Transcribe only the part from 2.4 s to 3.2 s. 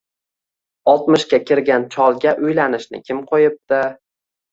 uylanishni